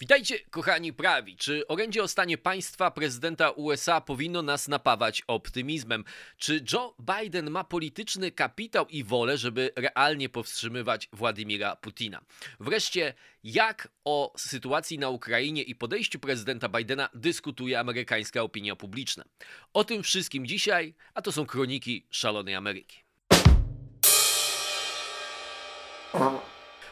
[0.00, 1.36] Witajcie, kochani prawi.
[1.36, 6.04] Czy orędzie o stanie państwa prezydenta USA powinno nas napawać optymizmem?
[6.36, 12.20] Czy Joe Biden ma polityczny kapitał i wolę, żeby realnie powstrzymywać Władimira Putina?
[12.60, 13.14] Wreszcie,
[13.44, 19.24] jak o sytuacji na Ukrainie i podejściu prezydenta Bidena dyskutuje amerykańska opinia publiczna?
[19.72, 22.98] O tym wszystkim dzisiaj, a to są kroniki szalonej Ameryki.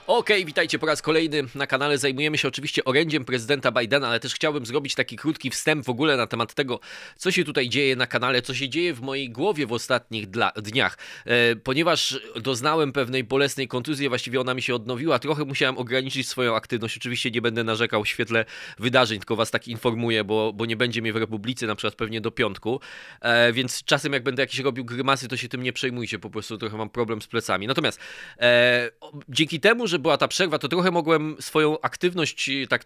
[0.06, 1.98] Okay, witajcie po raz kolejny na kanale.
[1.98, 6.16] Zajmujemy się oczywiście orędziem prezydenta Bidena, ale też chciałbym zrobić taki krótki wstęp w ogóle
[6.16, 6.80] na temat tego,
[7.16, 10.52] co się tutaj dzieje na kanale, co się dzieje w mojej głowie w ostatnich dla,
[10.56, 10.98] dniach.
[11.24, 16.56] E, ponieważ doznałem pewnej bolesnej kontuzji, właściwie ona mi się odnowiła, trochę musiałem ograniczyć swoją
[16.56, 16.96] aktywność.
[16.96, 18.44] Oczywiście nie będę narzekał w świetle
[18.78, 22.20] wydarzeń, tylko was tak informuję, bo, bo nie będzie mnie w Republice na przykład pewnie
[22.20, 22.80] do piątku.
[23.20, 26.58] E, więc czasem jak będę jakieś robił grymasy, to się tym nie przejmujcie, po prostu
[26.58, 27.66] trochę mam problem z plecami.
[27.66, 28.00] Natomiast
[28.38, 28.90] e,
[29.28, 32.84] dzięki temu, że była ta przerwa, to trochę mogłem swoją aktywność tak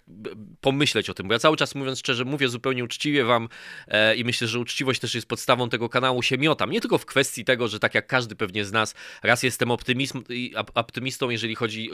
[0.61, 3.49] pomyśleć o tym, bo ja cały czas mówiąc szczerze, mówię zupełnie uczciwie wam
[3.89, 6.71] e, i myślę, że uczciwość też jest podstawą tego kanału, się miotam.
[6.71, 9.71] Nie tylko w kwestii tego, że tak jak każdy pewnie z nas, raz jestem
[10.75, 11.91] optymistą, jeżeli chodzi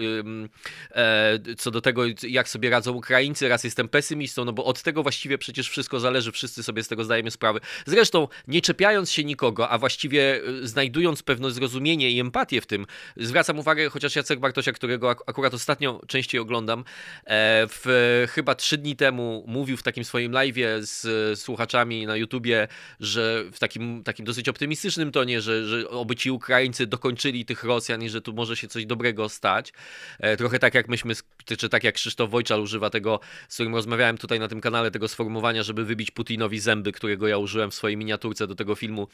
[0.90, 5.02] e, co do tego, jak sobie radzą Ukraińcy, raz jestem pesymistą, no bo od tego
[5.02, 7.60] właściwie przecież wszystko zależy, wszyscy sobie z tego zdajemy sprawę.
[7.86, 12.86] Zresztą, nie czepiając się nikogo, a właściwie e, znajdując pewne zrozumienie i empatię w tym,
[13.16, 18.78] zwracam uwagę, chociaż Jacek Bartosia, którego którego akurat ostatnio częściej oglądam, e, w, chyba trzy
[18.78, 22.68] dni temu mówił w takim swoim live'ie z słuchaczami na YouTubie,
[23.00, 28.02] że w takim, takim dosyć optymistycznym tonie, że, że oby ci Ukraińcy dokończyli tych Rosjan
[28.02, 29.72] i że tu może się coś dobrego stać.
[30.20, 31.14] E, trochę tak jak myśmy,
[31.58, 35.08] czy tak jak Krzysztof Wojczal używa tego, z którym rozmawiałem tutaj na tym kanale, tego
[35.08, 39.08] sformułowania, żeby wybić Putinowi zęby, którego ja użyłem w swojej miniaturce do tego filmu,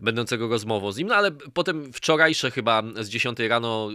[0.00, 1.08] będącego rozmową z nim.
[1.08, 3.88] No ale potem wczorajsze chyba z 10 rano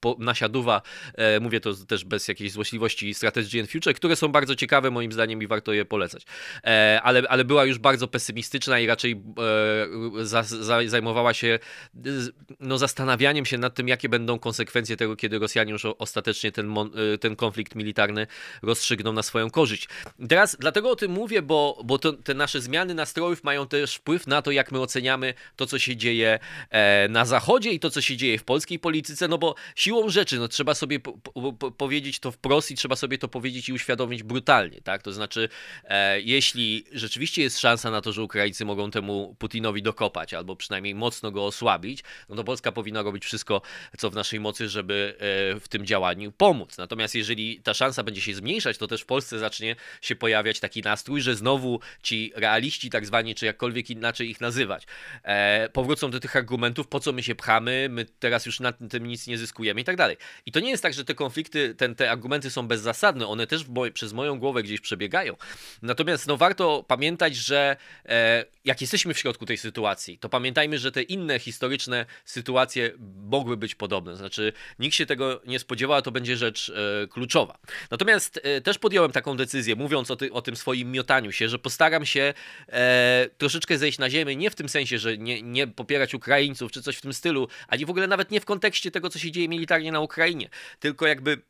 [0.00, 0.79] po, nasiaduwa
[1.14, 5.12] E, mówię to też bez jakiejś złośliwości Strategy and Future, które są bardzo ciekawe moim
[5.12, 6.22] zdaniem i warto je polecać.
[6.64, 11.58] E, ale, ale była już bardzo pesymistyczna i raczej e, za, za, zajmowała się
[12.60, 16.74] no, zastanawianiem się nad tym, jakie będą konsekwencje tego, kiedy Rosjanie już ostatecznie ten,
[17.20, 18.26] ten konflikt militarny
[18.62, 19.88] rozstrzygną na swoją korzyść.
[20.28, 24.26] teraz dlatego o tym mówię, bo, bo to, te nasze zmiany nastrojów mają też wpływ
[24.26, 26.38] na to, jak my oceniamy to, co się dzieje
[27.08, 30.48] na Zachodzie i to, co się dzieje w polskiej polityce, no bo siłą rzeczy, no
[30.48, 31.12] trzeba trzeba sobie po,
[31.52, 35.02] po, powiedzieć to wprost i trzeba sobie to powiedzieć i uświadomić brutalnie, tak?
[35.02, 35.48] To znaczy,
[35.84, 40.94] e, jeśli rzeczywiście jest szansa na to, że Ukraińcy mogą temu Putinowi dokopać, albo przynajmniej
[40.94, 43.62] mocno go osłabić, no to Polska powinna robić wszystko,
[43.98, 46.78] co w naszej mocy, żeby e, w tym działaniu pomóc.
[46.78, 50.82] Natomiast jeżeli ta szansa będzie się zmniejszać, to też w Polsce zacznie się pojawiać taki
[50.82, 54.86] nastrój, że znowu ci realiści, tak zwani, czy jakkolwiek inaczej ich nazywać,
[55.22, 59.06] e, powrócą do tych argumentów, po co my się pchamy, my teraz już na tym
[59.06, 60.16] nic nie zyskujemy i tak dalej.
[60.46, 63.46] I to to nie jest tak, że te konflikty, ten, te argumenty są bezzasadne, one
[63.46, 65.36] też przez moją głowę gdzieś przebiegają.
[65.82, 67.76] Natomiast no, warto pamiętać, że
[68.06, 73.56] e, jak jesteśmy w środku tej sytuacji, to pamiętajmy, że te inne historyczne sytuacje mogły
[73.56, 74.16] być podobne.
[74.16, 76.72] Znaczy, nikt się tego nie spodziewał, a to będzie rzecz
[77.04, 77.58] e, kluczowa.
[77.90, 81.58] Natomiast e, też podjąłem taką decyzję, mówiąc o, ty, o, tym swoim miotaniu się, że
[81.58, 82.34] postaram się
[82.68, 86.82] e, troszeczkę zejść na ziemię, nie w tym sensie, że nie, nie popierać Ukraińców czy
[86.82, 89.48] coś w tym stylu, ani w ogóle nawet nie w kontekście tego, co się dzieje
[89.48, 90.49] militarnie na Ukrainie
[90.80, 91.42] tylko jakby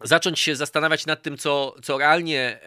[0.00, 2.60] zacząć się zastanawiać nad tym, co, co realnie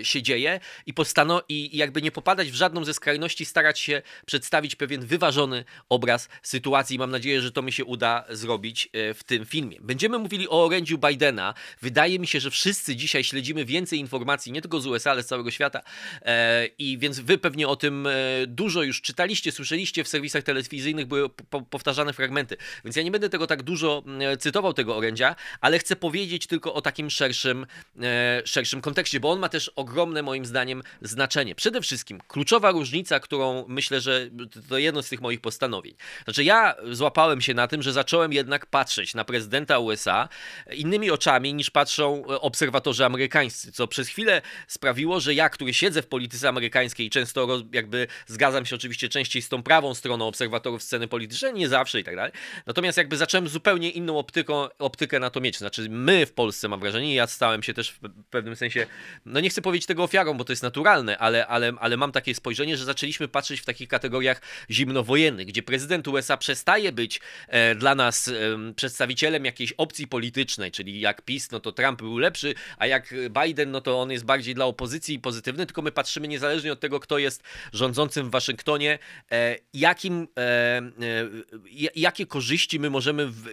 [0.00, 4.02] e, się dzieje i, postano- i jakby nie popadać w żadną ze skrajności, starać się
[4.26, 6.98] przedstawić pewien wyważony obraz sytuacji.
[6.98, 9.76] Mam nadzieję, że to mi się uda zrobić e, w tym filmie.
[9.80, 11.54] Będziemy mówili o orędziu Bidena.
[11.82, 15.26] Wydaje mi się, że wszyscy dzisiaj śledzimy więcej informacji, nie tylko z USA, ale z
[15.26, 15.80] całego świata.
[16.22, 18.12] E, I więc wy pewnie o tym e,
[18.46, 22.56] dużo już czytaliście, słyszeliście w serwisach telewizyjnych, były po- powtarzane fragmenty.
[22.84, 26.73] Więc ja nie będę tego tak dużo e, cytował, tego orędzia, ale chcę powiedzieć tylko
[26.74, 27.66] o takim szerszym,
[28.02, 31.54] e, szerszym kontekście, bo on ma też ogromne moim zdaniem znaczenie.
[31.54, 34.30] Przede wszystkim kluczowa różnica, którą myślę, że
[34.68, 35.94] to jedno z tych moich postanowień.
[36.24, 40.28] Znaczy ja złapałem się na tym, że zacząłem jednak patrzeć na prezydenta USA
[40.72, 46.06] innymi oczami niż patrzą obserwatorzy amerykańscy, co przez chwilę sprawiło, że ja, który siedzę w
[46.06, 51.54] polityce amerykańskiej, często jakby zgadzam się oczywiście częściej z tą prawą stroną obserwatorów sceny politycznej,
[51.54, 52.32] nie zawsze i tak dalej.
[52.66, 55.58] Natomiast jakby zacząłem zupełnie inną optyką, optykę na to mieć.
[55.58, 57.14] Znaczy my w Polsce Polsce, mam wrażenie.
[57.14, 57.98] Ja stałem się też w
[58.30, 58.86] pewnym sensie,
[59.26, 62.34] no nie chcę powiedzieć tego ofiarą, bo to jest naturalne, ale, ale, ale mam takie
[62.34, 64.40] spojrzenie, że zaczęliśmy patrzeć w takich kategoriach
[64.70, 68.32] zimnowojennych, gdzie prezydent USA przestaje być e, dla nas e,
[68.76, 73.14] przedstawicielem jakiejś opcji politycznej, czyli jak PiS, no to Trump był lepszy, a jak
[73.44, 77.00] Biden, no to on jest bardziej dla opozycji pozytywny, tylko my patrzymy niezależnie od tego,
[77.00, 78.98] kto jest rządzącym w Waszyngtonie,
[79.32, 83.44] e, jakim, e, e, jakie korzyści my możemy, w,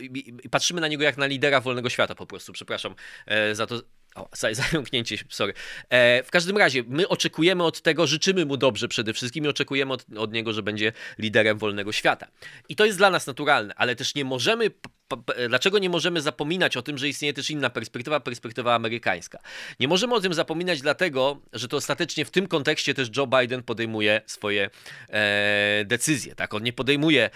[0.52, 2.96] patrzymy na niego jak na lidera wolnego świata po prostu, przepraszam,
[3.54, 3.82] za to
[4.16, 5.54] O, zająknięcie się, sorry.
[5.90, 9.94] E, w każdym razie, my oczekujemy od tego, życzymy mu dobrze przede wszystkim i oczekujemy
[9.94, 12.28] od, od niego, że będzie liderem wolnego świata.
[12.70, 14.72] I to jest dla nas naturalne, ale też nie możemy
[15.50, 19.40] dlaczego nie możemy zapominać o tym, że istnieje też inna perspektywa, perspektywa amerykańska?
[19.80, 23.64] Nie możemy o tym zapominać dlatego, że to ostatecznie w tym kontekście też Joe Biden
[23.64, 24.70] podejmuje swoje
[25.10, 26.36] e, decyzje.
[26.36, 26.54] Tak?
[26.54, 27.30] On nie podejmuje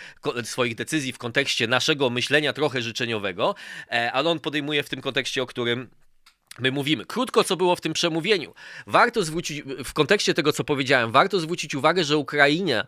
[0.43, 3.55] swoich decyzji w kontekście naszego myślenia trochę życzeniowego,
[3.91, 5.89] e, ale on podejmuje w tym kontekście, o którym
[6.59, 8.53] My mówimy krótko, co było w tym przemówieniu.
[8.87, 12.83] Warto zwrócić, w kontekście tego, co powiedziałem, warto zwrócić uwagę, że Ukrainie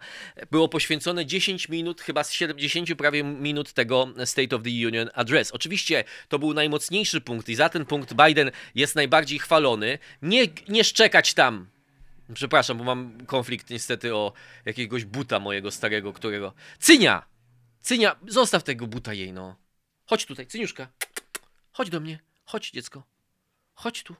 [0.51, 5.51] było poświęcone 10 minut, chyba z 70 prawie minut tego State of the Union Address.
[5.51, 9.99] Oczywiście to był najmocniejszy punkt i za ten punkt Biden jest najbardziej chwalony.
[10.21, 11.67] Nie, nie szczekać tam.
[12.33, 14.33] Przepraszam, bo mam konflikt niestety o
[14.65, 16.53] jakiegoś buta mojego starego, którego.
[16.79, 17.25] Cynia!
[17.79, 19.55] Cynia, zostaw tego buta jej, no.
[20.05, 20.87] Chodź tutaj, Cyniuszka.
[21.71, 22.19] Chodź do mnie.
[22.45, 23.16] Chodź, dziecko.
[23.77, 24.15] Chodź tu.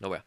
[0.00, 0.22] Dobra.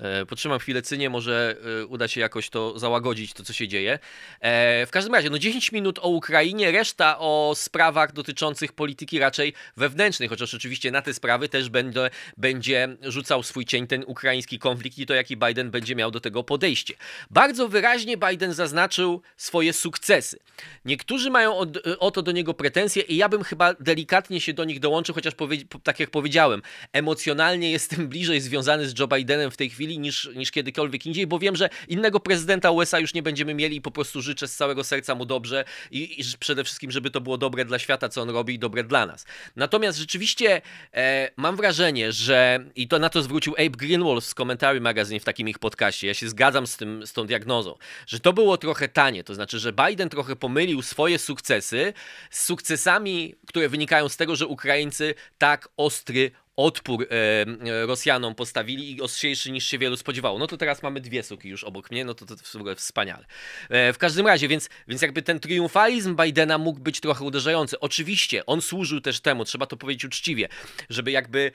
[0.00, 3.98] E, potrzymam chwilę cynię, może e, uda się jakoś to załagodzić, to co się dzieje.
[4.40, 9.52] E, w każdym razie, no 10 minut o Ukrainie, reszta o sprawach dotyczących polityki raczej
[9.76, 14.98] wewnętrznej, chociaż oczywiście na te sprawy też będzie, będzie rzucał swój cień ten ukraiński konflikt
[14.98, 16.94] i to, jaki Biden będzie miał do tego podejście.
[17.30, 20.38] Bardzo wyraźnie Biden zaznaczył swoje sukcesy.
[20.84, 24.64] Niektórzy mają od, o to do niego pretensje i ja bym chyba delikatnie się do
[24.64, 25.34] nich dołączył, chociaż
[25.82, 26.62] tak jak powiedziałem,
[26.92, 31.26] emocjonalnie jestem bliżej związany z Joe Bidenem w tej chwili, chwili niż, niż kiedykolwiek indziej,
[31.26, 34.56] bo wiem, że innego prezydenta USA już nie będziemy mieli i po prostu życzę z
[34.56, 38.22] całego serca mu dobrze i, i przede wszystkim, żeby to było dobre dla świata, co
[38.22, 39.26] on robi i dobre dla nas.
[39.56, 40.62] Natomiast rzeczywiście
[40.94, 45.24] e, mam wrażenie, że i to na to zwrócił Abe Greenwald z Commentary Magazine w
[45.24, 47.74] takim ich podcaście, ja się zgadzam z, tym, z tą diagnozą,
[48.06, 51.92] że to było trochę tanie, to znaczy, że Biden trochę pomylił swoje sukcesy
[52.30, 59.00] z sukcesami, które wynikają z tego, że Ukraińcy tak ostry odpór e, Rosjanom postawili i
[59.00, 60.38] ostrzejszy niż się wielu spodziewało.
[60.38, 63.26] No to teraz mamy dwie suki już obok mnie, no to, to w ogóle wspaniale.
[63.68, 67.80] E, w każdym razie, więc, więc jakby ten triumfalizm Bidena mógł być trochę uderzający.
[67.80, 70.48] Oczywiście, on służył też temu, trzeba to powiedzieć uczciwie,
[70.90, 71.52] żeby jakby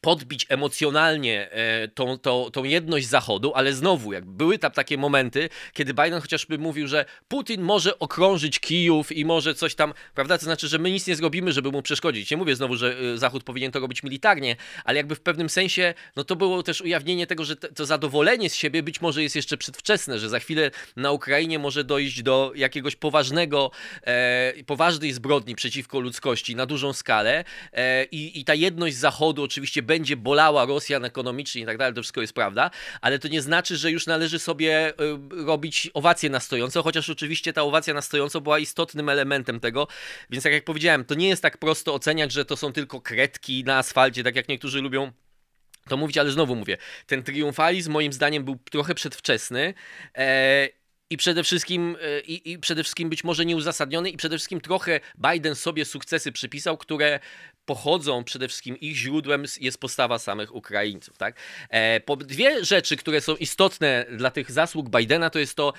[0.00, 5.48] podbić emocjonalnie e, tą, tą, tą jedność Zachodu, ale znowu, jak były tam takie momenty,
[5.72, 10.38] kiedy Biden chociażby mówił, że Putin może okrążyć Kijów i może coś tam, prawda?
[10.38, 12.30] To znaczy, że my nic nie zrobimy, żeby mu przeszkodzić.
[12.30, 15.94] Nie mówię znowu, że e, Zachód powinien to robić militarnie, ale jakby w pewnym sensie,
[16.16, 19.56] no to było też ujawnienie tego, że to zadowolenie z siebie być może jest jeszcze
[19.56, 23.70] przedwczesne, że za chwilę na Ukrainie może dojść do jakiegoś poważnego,
[24.04, 29.82] e, poważnej zbrodni przeciwko ludzkości na dużą skalę e, i, i ta jedność Zachodu oczywiście
[29.90, 32.70] będzie bolała Rosjan ekonomicznie i tak dalej, to wszystko jest prawda,
[33.00, 34.94] ale to nie znaczy, że już należy sobie y,
[35.46, 39.88] robić owację na stojąco, chociaż oczywiście ta owacja na stojąco była istotnym elementem tego,
[40.30, 43.64] więc tak jak powiedziałem, to nie jest tak prosto oceniać, że to są tylko kredki
[43.64, 45.12] na asfalcie, tak jak niektórzy lubią
[45.88, 46.76] to mówić, ale znowu mówię,
[47.06, 49.74] ten triumfalizm moim zdaniem był trochę przedwczesny.
[50.18, 50.68] E,
[51.12, 55.00] i przede wszystkim e, i, i, przede wszystkim być może nieuzasadniony i przede wszystkim trochę
[55.32, 57.20] Biden sobie sukcesy przypisał, które
[57.64, 61.18] pochodzą przede wszystkim ich źródłem jest postawa samych Ukraińców.
[61.18, 61.36] Tak?
[61.70, 65.72] E, dwie rzeczy, które są istotne dla tych zasług Bidena, to jest to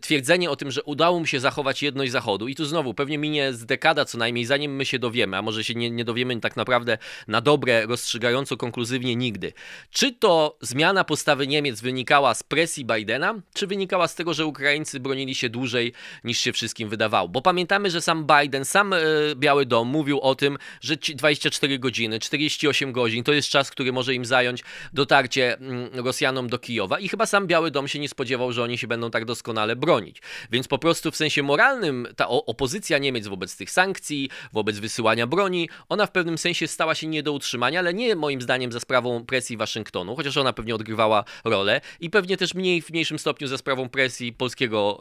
[0.00, 2.48] twierdzenie o tym, że udało mu się zachować jedność Zachodu.
[2.48, 5.64] I tu znowu pewnie minie z dekada co najmniej, zanim my się dowiemy, a może
[5.64, 6.98] się nie, nie dowiemy tak naprawdę
[7.28, 9.52] na dobre, rozstrzygająco konkluzywnie nigdy.
[9.90, 15.00] Czy to zmiana postawy Niemiec wynikała z presji Bidena, czy wynikała z tego, że Ukraińcy
[15.00, 15.92] bronili się dłużej
[16.24, 17.28] niż się wszystkim wydawało?
[17.28, 18.98] Bo pamiętamy, że sam Biden, sam e,
[19.36, 23.92] Biały Dom mówił o tym, że ci 24 godziny, 48 godzin to jest czas, który
[23.92, 28.08] może im zająć dotarcie mm, Rosjanom do Kijowa i chyba sam Biały Dom się nie
[28.08, 30.22] spodziewał, że oni się będą tak doskonale bronić.
[30.50, 35.68] Więc po prostu w sensie moralnym ta opozycja Niemiec wobec tych sankcji, wobec wysyłania broni,
[35.88, 39.24] ona w pewnym sensie stała się nie do utrzymania, ale nie moim zdaniem za sprawą
[39.24, 43.58] presji Waszyngtonu, chociaż ona pewnie odgrywała rolę i pewnie też mniej w mniejszym stopniu za
[43.58, 45.00] sprawą presji polskiego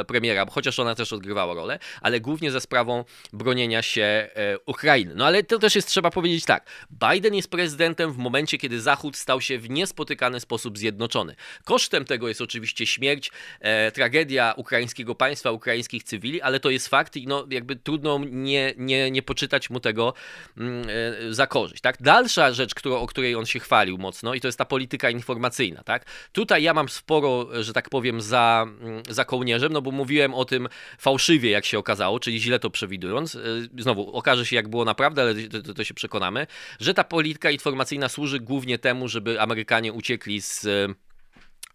[0.00, 5.14] e, premiera, chociaż ona też odgrywała rolę, ale głównie za sprawą bronienia się e, Ukrainy.
[5.14, 9.16] No ale to też jest, trzeba powiedzieć tak, Biden jest prezydentem w momencie, kiedy Zachód
[9.16, 11.36] stał się w niespotykany sposób zjednoczony.
[11.64, 17.16] Kosztem tego jest oczywiście śmierć, e, tragedia ukraińskiego państwa, ukraińskich cywili, ale to jest fakt
[17.16, 20.14] i no, jakby trudno nie, nie, nie poczytać mu tego
[20.56, 20.86] mm,
[21.28, 21.82] e, za korzyść.
[21.82, 22.02] Tak?
[22.02, 25.82] Dalsza rzecz, którą, o której on się chwalił mocno i to jest ta polityka informacyjna.
[25.82, 26.04] Tak?
[26.32, 30.44] Tutaj ja mam sporo, że tak powiem, za, mm, za kołnierzem, no bo mówiłem o
[30.44, 33.34] tym fałszywie, jak się okazało, czyli źle to przewidując.
[33.34, 33.40] E,
[33.78, 36.46] znowu, okaże się, jak było naprawdę, ale to, to się przekonamy,
[36.80, 40.66] że ta polityka informacyjna służy głównie temu, żeby Amerykanie uciekli z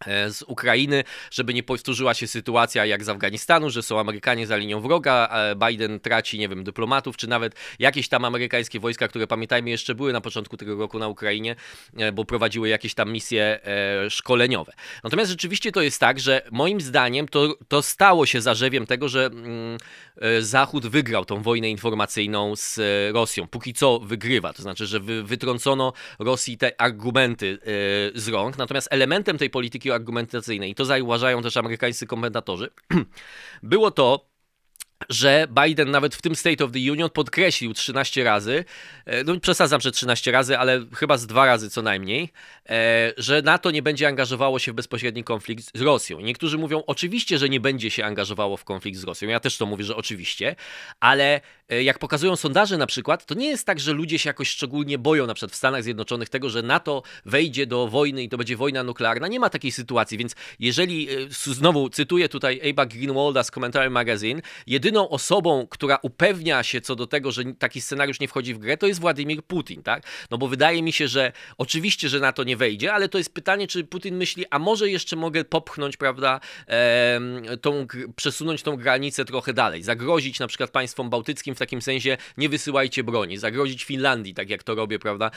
[0.07, 4.57] E, z Ukrainy, żeby nie powtórzyła się sytuacja jak z Afganistanu, że są Amerykanie za
[4.57, 5.29] linią wroga,
[5.67, 10.13] Biden traci, nie wiem, dyplomatów, czy nawet jakieś tam amerykańskie wojska, które pamiętajmy jeszcze były
[10.13, 11.55] na początku tego roku na Ukrainie,
[11.97, 14.73] e, bo prowadziły jakieś tam misje e, szkoleniowe.
[15.03, 19.25] Natomiast rzeczywiście to jest tak, że moim zdaniem to, to stało się zarzewiem tego, że
[19.25, 19.77] mm,
[20.39, 22.79] Zachód wygrał tą wojnę informacyjną z
[23.13, 23.47] Rosją.
[23.47, 27.57] Póki co wygrywa, to znaczy, że wy, wytrącono Rosji te argumenty
[28.15, 32.69] z rąk, natomiast elementem tej polityki argumentacyjnej, i to zauważają też amerykańscy komentatorzy,
[33.63, 34.30] było to,
[35.09, 38.65] że Biden nawet w tym State of the Union podkreślił 13 razy,
[39.05, 42.29] e, no przesadzam, że 13 razy, ale chyba z dwa razy co najmniej,
[42.69, 46.19] e, że NATO nie będzie angażowało się w bezpośredni konflikt z Rosją.
[46.19, 49.29] Niektórzy mówią oczywiście, że nie będzie się angażowało w konflikt z Rosją.
[49.29, 50.55] Ja też to mówię, że oczywiście,
[50.99, 54.49] ale e, jak pokazują sondaże na przykład, to nie jest tak, że ludzie się jakoś
[54.49, 58.37] szczególnie boją na przykład w Stanach Zjednoczonych tego, że NATO wejdzie do wojny i to
[58.37, 59.27] będzie wojna nuklearna.
[59.27, 64.90] Nie ma takiej sytuacji, więc jeżeli, znowu cytuję tutaj Abe'a Greenwalda z Commentary Magazine, jedyny
[64.91, 68.77] jedyną osobą, która upewnia się co do tego, że taki scenariusz nie wchodzi w grę,
[68.77, 70.03] to jest Władimir Putin, tak?
[70.31, 73.33] No bo wydaje mi się, że oczywiście, że na to nie wejdzie, ale to jest
[73.33, 76.39] pytanie, czy Putin myśli, a może jeszcze mogę popchnąć, prawda,
[77.61, 82.49] tą, przesunąć tą granicę trochę dalej, zagrozić na przykład państwom bałtyckim w takim sensie, nie
[82.49, 85.31] wysyłajcie broni, zagrozić Finlandii, tak jak to robię, prawda?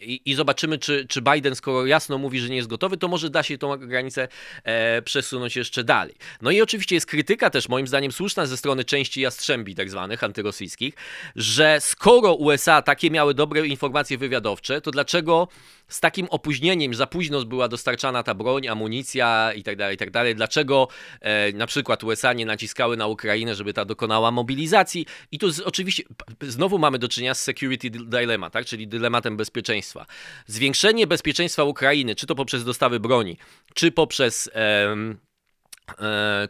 [0.00, 3.30] I, i, zobaczymy, czy, czy Biden, skoro jasno mówi, że nie jest gotowy, to może
[3.30, 4.28] da się tą granicę
[4.64, 6.14] e, przesunąć jeszcze dalej.
[6.42, 10.24] No i oczywiście jest krytyka też, moim zdaniem, słuszna ze strony części jastrzębi tak zwanych,
[10.24, 10.94] antyrosyjskich,
[11.36, 15.48] że skoro USA takie miały dobre informacje wywiadowcze, to dlaczego
[15.88, 20.10] z takim opóźnieniem, za późno była dostarczana ta broń, amunicja i tak dalej, i tak
[20.10, 20.34] dalej.
[20.34, 20.88] Dlaczego
[21.20, 25.06] e, na przykład USA nie naciskały na Ukrainę, żeby ta dokonała mobilizacji?
[25.32, 26.02] I tu z, oczywiście
[26.40, 28.66] znowu mamy do czynienia z security dilemma, tak?
[28.66, 30.06] czyli dylematem bezpieczeństwa.
[30.46, 33.36] Zwiększenie bezpieczeństwa Ukrainy, czy to poprzez dostawy broni,
[33.74, 34.96] czy poprzez E,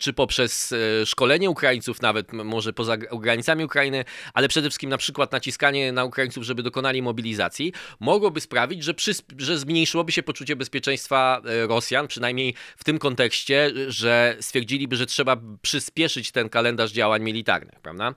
[0.01, 4.05] czy poprzez e, szkolenie Ukraińców, nawet może poza granicami Ukrainy,
[4.35, 8.95] ale przede wszystkim na przykład naciskanie na Ukraińców, żeby dokonali mobilizacji, mogłoby sprawić, że,
[9.39, 15.37] że zmniejszyłoby się poczucie bezpieczeństwa e, Rosjan, przynajmniej w tym kontekście, że stwierdziliby, że trzeba
[15.63, 18.15] przyspieszyć ten kalendarz działań militarnych, prawda?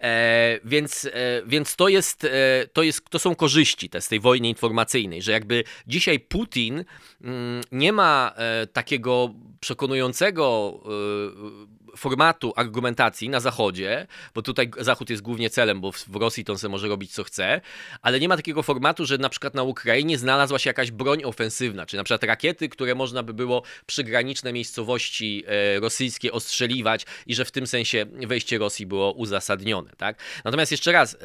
[0.00, 2.30] E, więc, e, więc to jest, e,
[2.72, 6.84] to jest, to są korzyści te z tej wojny informacyjnej, że jakby dzisiaj Putin
[7.24, 8.34] mm, nie ma
[8.72, 16.16] takiego przekonującego uh, formatu argumentacji na Zachodzie, bo tutaj Zachód jest głównie celem, bo w
[16.16, 17.60] Rosji to on sobie może robić co chce,
[18.02, 21.86] ale nie ma takiego formatu, że na przykład na Ukrainie znalazła się jakaś broń ofensywna,
[21.86, 27.44] czy na przykład rakiety, które można by było przygraniczne miejscowości e, rosyjskie ostrzeliwać i że
[27.44, 30.18] w tym sensie wejście Rosji było uzasadnione, tak?
[30.44, 31.18] Natomiast jeszcze raz, e,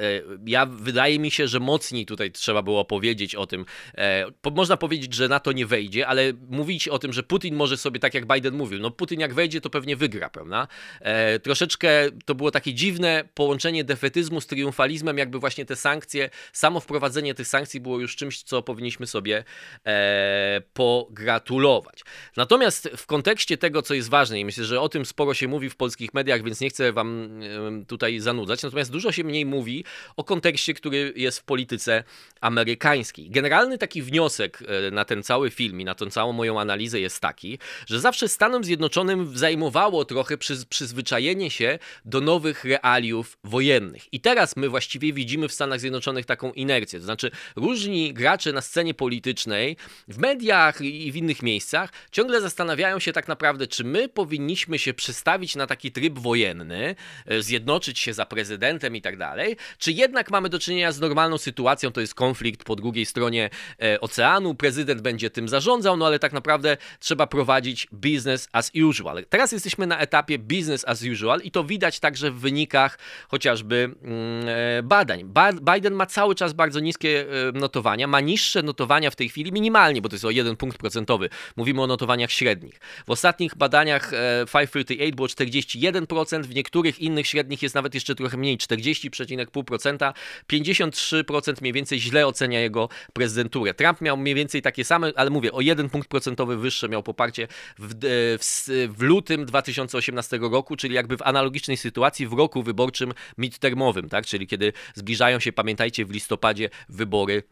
[0.45, 3.65] ja wydaje mi się, że mocniej tutaj trzeba było powiedzieć o tym,
[3.97, 7.99] e, można powiedzieć, że NATO nie wejdzie, ale mówić o tym, że Putin może sobie,
[7.99, 10.62] tak jak Biden mówił, no Putin jak wejdzie, to pewnie wygra, prawda?
[11.01, 11.89] E, troszeczkę
[12.25, 17.47] to było takie dziwne połączenie defetyzmu z triumfalizmem, jakby właśnie te sankcje, samo wprowadzenie tych
[17.47, 19.43] sankcji było już czymś, co powinniśmy sobie
[19.85, 22.03] e, pogratulować.
[22.37, 25.69] Natomiast w kontekście tego, co jest ważne, i myślę, że o tym sporo się mówi
[25.69, 29.85] w polskich mediach, więc nie chcę wam e, tutaj zanudzać, natomiast dużo się mniej mówi
[30.17, 32.03] o kontekście, który jest w polityce
[32.41, 33.29] amerykańskiej.
[33.29, 37.19] Generalny taki wniosek e, na ten cały film i na tę całą moją analizę jest
[37.19, 44.13] taki, że zawsze Stanom Zjednoczonym zajmowało trochę przy przyzwyczajenie się do nowych realiów wojennych.
[44.13, 46.99] I teraz my właściwie widzimy w Stanach Zjednoczonych taką inercję.
[46.99, 52.99] To znaczy, różni gracze na scenie politycznej, w mediach i w innych miejscach ciągle zastanawiają
[52.99, 56.95] się tak naprawdę, czy my powinniśmy się przestawić na taki tryb wojenny,
[57.25, 61.37] e, zjednoczyć się za prezydentem i tak dalej, czy jednak mamy do czynienia z normalną
[61.37, 63.49] sytuacją, to jest konflikt po drugiej stronie
[63.81, 69.25] e, oceanu, prezydent będzie tym zarządzał, no ale tak naprawdę trzeba prowadzić business as usual.
[69.29, 74.45] Teraz jesteśmy na etapie business as usual i to widać także w wynikach chociażby mm,
[74.47, 75.33] e, badań.
[75.73, 80.01] Biden ma cały czas bardzo niskie e, notowania, ma niższe notowania w tej chwili minimalnie,
[80.01, 81.29] bo to jest o jeden punkt procentowy.
[81.55, 82.79] Mówimy o notowaniach średnich.
[83.07, 84.11] W ostatnich badaniach
[84.53, 90.13] 538 e, było 41%, w niektórych innych średnich jest nawet jeszcze trochę mniej, 40,5%,
[90.51, 93.73] 53% mniej więcej źle ocenia jego prezydenturę.
[93.73, 97.47] Trump miał mniej więcej takie same, ale mówię, o jeden punkt procentowy wyższe miał poparcie
[97.79, 97.93] w,
[98.39, 104.25] w, w lutym 2018 roku, czyli jakby w analogicznej sytuacji w roku wyborczym midtermowym, tak?
[104.25, 107.43] czyli kiedy zbliżają się, pamiętajcie, w listopadzie wybory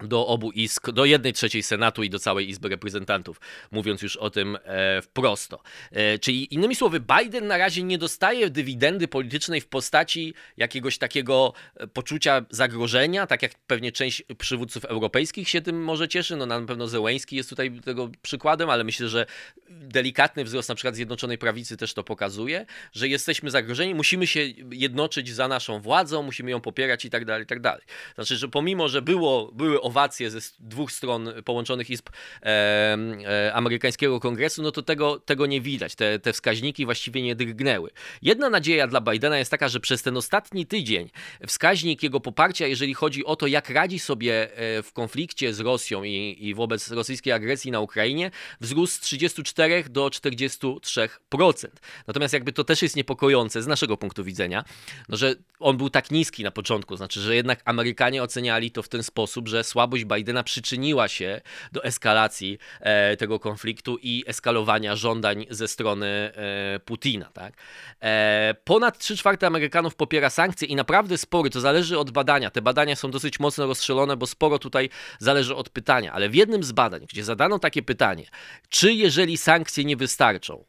[0.00, 4.30] do obu izb, do jednej trzeciej Senatu i do całej Izby Reprezentantów, mówiąc już o
[4.30, 5.62] tym e, wprosto.
[5.90, 11.52] E, czyli innymi słowy, Biden na razie nie dostaje dywidendy politycznej w postaci jakiegoś takiego
[11.76, 16.36] e, poczucia zagrożenia, tak jak pewnie część przywódców europejskich się tym może cieszy.
[16.36, 19.26] No na pewno Zełęński jest tutaj tego przykładem, ale myślę, że
[19.70, 25.34] delikatny wzrost na przykład Zjednoczonej Prawicy też to pokazuje, że jesteśmy zagrożeni, musimy się jednoczyć
[25.34, 27.84] za naszą władzą, musimy ją popierać i tak dalej, i tak dalej.
[28.14, 32.08] Znaczy, że pomimo, że było, były owacje ze dwóch stron połączonych izb
[32.42, 35.94] e, e, amerykańskiego kongresu, no to tego, tego nie widać.
[35.94, 37.90] Te, te wskaźniki właściwie nie drgnęły.
[38.22, 41.10] Jedna nadzieja dla Bidena jest taka, że przez ten ostatni tydzień
[41.46, 46.04] wskaźnik jego poparcia, jeżeli chodzi o to, jak radzi sobie e, w konflikcie z Rosją
[46.04, 51.68] i, i wobec rosyjskiej agresji na Ukrainie, wzrósł z 34 do 43%.
[52.06, 54.64] Natomiast jakby to też jest niepokojące z naszego punktu widzenia,
[55.08, 58.88] no, że on był tak niski na początku, znaczy, że jednak Amerykanie oceniali to w
[58.88, 61.40] ten sposób, że słabość Bidena przyczyniła się
[61.72, 67.30] do eskalacji e, tego konfliktu i eskalowania żądań ze strony e, Putina.
[67.32, 67.54] Tak?
[68.02, 72.50] E, ponad 3 czwarte Amerykanów popiera sankcje i naprawdę spory, to zależy od badania.
[72.50, 76.64] Te badania są dosyć mocno rozstrzelone, bo sporo tutaj zależy od pytania, ale w jednym
[76.64, 78.24] z badań, gdzie zadano takie pytanie,
[78.68, 80.64] czy jeżeli sankcje nie wystarczą,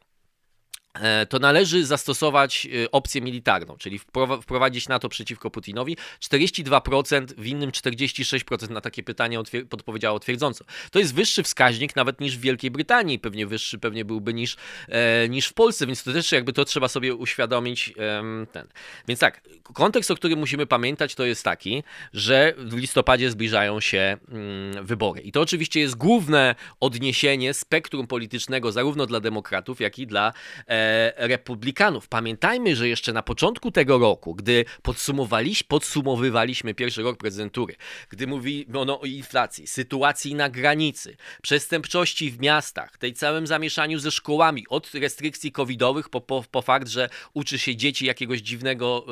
[1.28, 3.98] to należy zastosować e, opcję militarną, czyli
[4.42, 5.96] wprowadzić NATO przeciwko Putinowi.
[6.20, 9.38] 42%, w innym 46% na takie pytanie
[9.68, 10.64] podpowiedziało twierdząco.
[10.90, 14.56] To jest wyższy wskaźnik nawet niż w Wielkiej Brytanii, pewnie wyższy pewnie byłby niż,
[14.88, 18.22] e, niż w Polsce, więc to też jakby to trzeba sobie uświadomić e,
[18.52, 18.66] ten.
[19.08, 24.16] Więc tak, kontekst, o którym musimy pamiętać to jest taki, że w listopadzie zbliżają się
[24.28, 25.20] mm, wybory.
[25.20, 30.32] I to oczywiście jest główne odniesienie spektrum politycznego zarówno dla demokratów, jak i dla
[30.66, 30.85] e,
[31.16, 32.08] republikanów.
[32.08, 37.74] Pamiętajmy, że jeszcze na początku tego roku, gdy podsumowaliśmy, podsumowywaliśmy pierwszy rok prezydentury,
[38.08, 44.66] gdy mówiono o inflacji, sytuacji na granicy, przestępczości w miastach, tej całym zamieszaniu ze szkołami,
[44.68, 49.06] od restrykcji covidowych po, po, po fakt, że uczy się dzieci jakiegoś dziwnego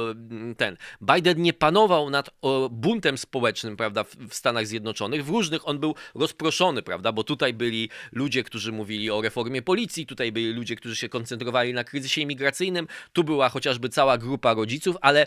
[0.57, 0.76] ten.
[1.00, 2.31] Biden nie panował nad
[2.71, 5.25] buntem społecznym, prawda, w Stanach Zjednoczonych.
[5.25, 10.07] W różnych on był rozproszony, prawda, bo tutaj byli ludzie, którzy mówili o reformie policji,
[10.07, 14.97] tutaj byli ludzie, którzy się koncentrowali na kryzysie imigracyjnym, tu była chociażby cała grupa rodziców,
[15.00, 15.26] ale e,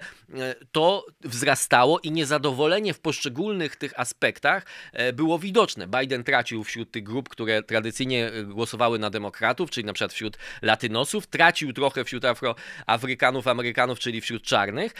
[0.72, 5.88] to wzrastało i niezadowolenie w poszczególnych tych aspektach e, było widoczne.
[5.88, 10.38] Biden tracił wśród tych grup, które tradycyjnie e, głosowały na demokratów, czyli na przykład wśród
[10.62, 14.94] latynosów, tracił trochę wśród Afroafrykanów, Amerykanów, czyli wśród czarnych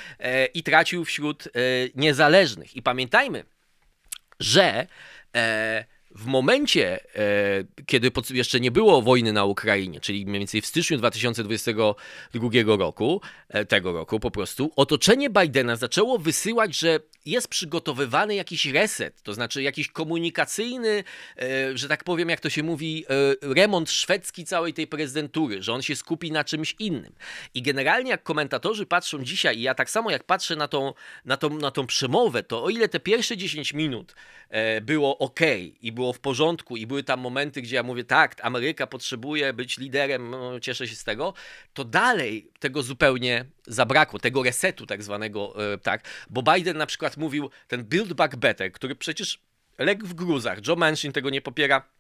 [0.54, 1.48] i tracił wśród
[1.96, 2.76] niezależnych.
[2.76, 3.44] I pamiętajmy,
[4.40, 4.88] że
[6.18, 10.98] w momencie, e, kiedy jeszcze nie było wojny na Ukrainie, czyli mniej więcej w styczniu
[10.98, 18.66] 2022 roku, e, tego roku po prostu, otoczenie Bidena zaczęło wysyłać, że jest przygotowywany jakiś
[18.66, 21.04] reset, to znaczy jakiś komunikacyjny,
[21.38, 23.06] e, że tak powiem, jak to się mówi,
[23.42, 27.14] remont szwedzki całej tej prezydentury, że on się skupi na czymś innym.
[27.54, 30.94] I generalnie jak komentatorzy patrzą dzisiaj, i ja tak samo jak patrzę na tą,
[31.26, 34.16] na tą, na tą przemowę, to o ile te pierwsze 10 minut
[34.82, 35.40] było ok
[35.82, 39.78] i było w porządku i były tam momenty, gdzie ja mówię, tak, Ameryka potrzebuje być
[39.78, 41.34] liderem, no, cieszę się z tego,
[41.74, 47.18] to dalej tego zupełnie zabrakło, tego resetu tak zwanego, e, tak, bo Biden na przykład
[47.18, 49.40] mówił, ten Build Back Better, który przecież
[49.78, 51.98] legł w gruzach, Joe Manchin tego nie popiera,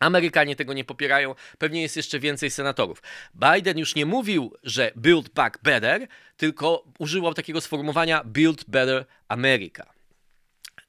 [0.00, 3.02] Amerykanie tego nie popierają, pewnie jest jeszcze więcej senatorów.
[3.34, 6.06] Biden już nie mówił, że Build Back Better,
[6.36, 9.97] tylko używał takiego sformułowania Build Better America.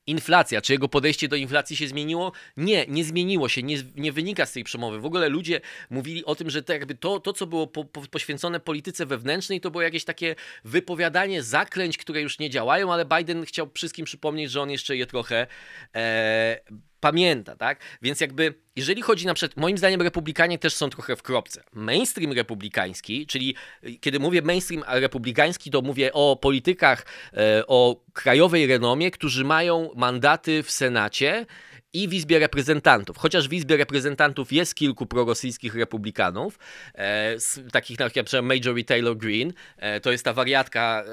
[0.09, 2.31] Inflacja, czy jego podejście do inflacji się zmieniło?
[2.57, 4.99] Nie, nie zmieniło się, nie, nie wynika z tej przemowy.
[4.99, 8.01] W ogóle ludzie mówili o tym, że to, jakby to, to co było po, po,
[8.01, 13.45] poświęcone polityce wewnętrznej, to było jakieś takie wypowiadanie zaklęć, które już nie działają, ale Biden
[13.45, 15.47] chciał wszystkim przypomnieć, że on jeszcze je trochę
[15.95, 16.59] e,
[16.99, 17.79] pamięta, tak?
[18.01, 21.63] Więc jakby, jeżeli chodzi na przykład, moim zdaniem republikanie też są trochę w kropce.
[21.73, 28.67] Mainstream republikański, czyli y, kiedy mówię mainstream republikański, to mówię o politykach e, o krajowej
[28.67, 31.45] renomie, którzy mają mandaty w Senacie,
[31.93, 33.17] i w Izbie Reprezentantów.
[33.17, 36.59] Chociaż w Izbie Reprezentantów jest kilku prorosyjskich republikanów,
[36.95, 37.35] e,
[37.71, 41.03] takich na przykład Marjorie Taylor Greene, e, to jest ta wariatka,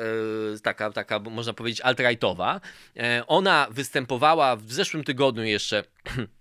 [0.54, 2.60] e, taka, taka można powiedzieć alt-rightowa.
[2.96, 5.84] E, ona występowała w zeszłym tygodniu jeszcze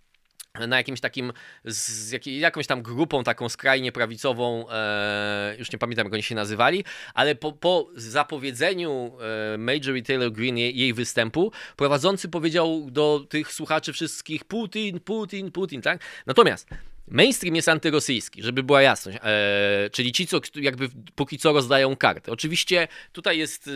[0.68, 1.34] na jakimś takim,
[1.66, 6.36] z jak, jakąś tam grupą taką skrajnie prawicową, e, już nie pamiętam jak oni się
[6.36, 9.18] nazywali, ale po, po zapowiedzeniu
[9.54, 15.52] e, Marjorie Taylor Greene jej, jej, występu, prowadzący powiedział do tych słuchaczy wszystkich Putin, Putin,
[15.52, 16.02] Putin, tak?
[16.26, 16.70] Natomiast
[17.08, 22.32] Mainstream jest antyrosyjski, żeby była jasność, eee, czyli ci, co jakby póki co rozdają karty.
[22.32, 23.70] Oczywiście tutaj jest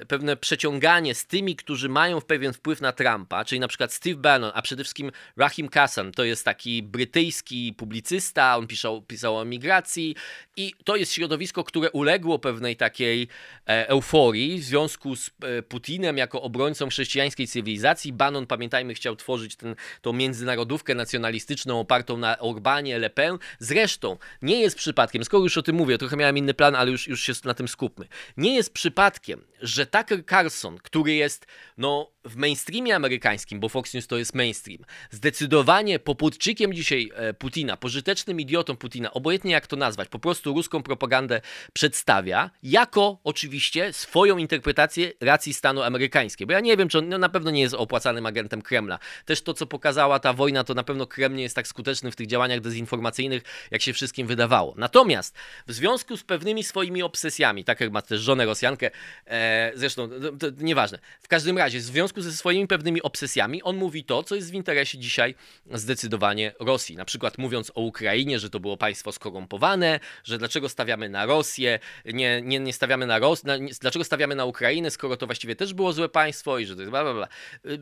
[0.00, 4.16] e, pewne przeciąganie z tymi, którzy mają pewien wpływ na Trumpa, czyli na przykład Steve
[4.16, 9.44] Bannon, a przede wszystkim Rahim Kassan, to jest taki brytyjski publicysta, on pisał, pisał o
[9.44, 10.16] migracji
[10.56, 13.28] i to jest środowisko, które uległo pewnej takiej
[13.68, 18.12] e, euforii w związku z e, Putinem jako obrońcą chrześcijańskiej cywilizacji.
[18.12, 19.56] Bannon, pamiętajmy, chciał tworzyć
[20.00, 23.38] tą międzynarodówkę nacjonalistyczną opartą na Orbanie, Le Pen.
[23.58, 27.08] Zresztą nie jest przypadkiem, skoro już o tym mówię, trochę miałem inny plan, ale już,
[27.08, 28.06] już się na tym skupmy.
[28.36, 31.46] Nie jest przypadkiem, że Tucker Carlson, który jest
[31.78, 37.76] no, w mainstreamie amerykańskim, bo Fox News to jest mainstream, zdecydowanie poputczykiem dzisiaj e, Putina,
[37.76, 41.40] pożytecznym idiotą Putina, obojętnie jak to nazwać, po prostu ruską propagandę
[41.72, 46.46] przedstawia, jako oczywiście swoją interpretację racji stanu amerykańskiej.
[46.46, 48.98] Bo ja nie wiem, czy on no, na pewno nie jest opłacanym agentem Kremla.
[49.24, 52.16] Też to, co pokazała ta wojna, to na pewno Kreml nie jest tak skuteczny w
[52.16, 54.74] tych działaniach dezinformacyjnych, jak się wszystkim wydawało.
[54.76, 58.90] Natomiast w związku z pewnymi swoimi obsesjami, jak ma też żonę Rosjankę,
[59.26, 63.76] e, zresztą to, to, nieważne, w każdym razie, w związku ze swoimi pewnymi obsesjami, on
[63.76, 65.34] mówi to, co jest w interesie dzisiaj
[65.72, 66.96] zdecydowanie Rosji.
[66.96, 71.78] Na przykład mówiąc o Ukrainie, że to było państwo skorumpowane, że dlaczego stawiamy na Rosję,
[72.04, 75.92] nie, nie, nie stawiamy na Rosję, dlaczego stawiamy na Ukrainę, skoro to właściwie też było
[75.92, 77.28] złe państwo i że to jest bla, bla, bla.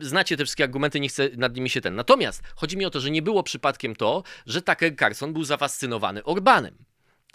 [0.01, 1.95] Znacie te wszystkie argumenty, nie chcę nad nimi się ten.
[1.95, 6.23] Natomiast chodzi mi o to, że nie było przypadkiem to, że Tucker Carlson był zafascynowany
[6.23, 6.92] Orbanem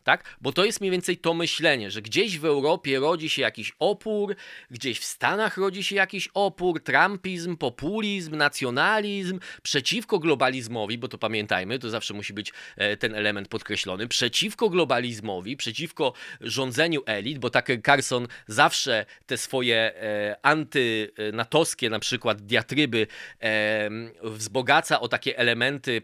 [0.08, 0.36] tak?
[0.40, 4.36] Bo to jest mniej więcej to myślenie, że gdzieś w Europie rodzi się jakiś opór,
[4.70, 11.78] gdzieś w Stanach rodzi się jakiś opór, trumpizm, populizm, nacjonalizm przeciwko globalizmowi, bo to pamiętajmy,
[11.78, 17.82] to zawsze musi być e, ten element podkreślony, przeciwko globalizmowi, przeciwko rządzeniu elit, bo Tucker
[17.82, 23.06] Carlson zawsze te swoje e, antynatowskie na przykład diatryby
[23.42, 23.90] e,
[24.22, 26.02] wzbogaca o takie elementy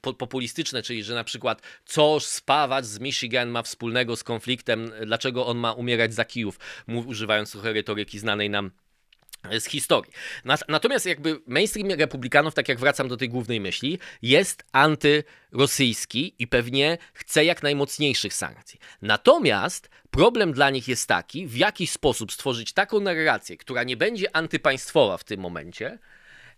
[0.00, 5.58] populistyczne, czyli że na przykład coś spawać z Michigan ma wspólnego z konfliktem, dlaczego on
[5.58, 8.70] ma umierać za Kijów, używając trochę retoryki znanej nam
[9.60, 10.12] z historii.
[10.68, 16.98] Natomiast jakby mainstream republikanów, tak jak wracam do tej głównej myśli, jest antyrosyjski i pewnie
[17.12, 18.80] chce jak najmocniejszych sankcji.
[19.02, 24.36] Natomiast problem dla nich jest taki, w jaki sposób stworzyć taką narrację, która nie będzie
[24.36, 25.98] antypaństwowa w tym momencie,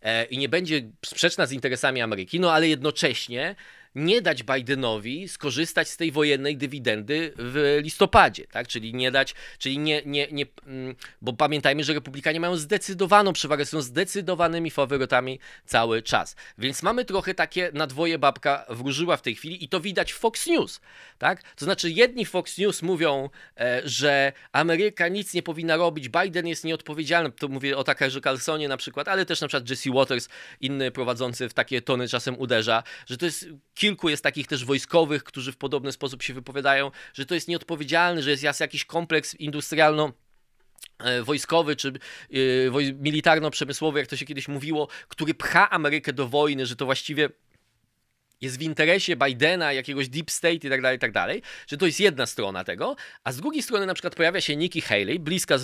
[0.02, 3.56] e, i nie będzie sprzeczna z interesami Ameryki, no ale jednocześnie
[3.94, 8.68] nie dać Bidenowi skorzystać z tej wojennej dywidendy w listopadzie, tak?
[8.68, 13.64] Czyli nie dać, czyli nie, nie, nie, mm, bo pamiętajmy, że republikanie mają zdecydowaną przewagę,
[13.64, 16.36] są zdecydowanymi faworytami cały czas.
[16.58, 20.46] Więc mamy trochę takie nadwoje babka wróżyła w tej chwili i to widać w Fox
[20.46, 20.80] News,
[21.18, 21.42] tak?
[21.42, 26.64] To znaczy jedni Fox News mówią, e, że Ameryka nic nie powinna robić, Biden jest
[26.64, 30.28] nieodpowiedzialny, to mówię o Tuckerze Carlsonie na przykład, ale też na przykład Jesse Waters,
[30.60, 33.46] inny prowadzący w takie tony czasem uderza, że to jest
[33.78, 38.22] kilku jest takich też wojskowych, którzy w podobny sposób się wypowiadają, że to jest nieodpowiedzialne,
[38.22, 40.12] że jest jakiś kompleks industrialno
[40.98, 41.92] e, wojskowy czy
[42.30, 47.28] yy, militarno-przemysłowy, jak to się kiedyś mówiło, który pcha Amerykę do wojny, że to właściwie
[48.40, 51.86] jest w interesie Bidena, jakiegoś deep state i tak dalej, i tak dalej, że to
[51.86, 55.56] jest jedna strona tego, a z drugiej strony na przykład pojawia się Nikki Haley, bliska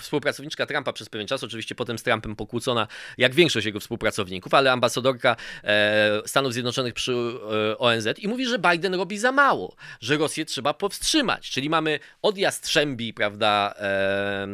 [0.00, 2.86] współpracowniczka Trumpa przez pewien czas, oczywiście potem z Trumpem pokłócona,
[3.18, 8.58] jak większość jego współpracowników, ale ambasadorka e, Stanów Zjednoczonych przy e, ONZ i mówi, że
[8.58, 14.48] Biden robi za mało, że Rosję trzeba powstrzymać, czyli mamy odjazd Trzębi, prawda, e,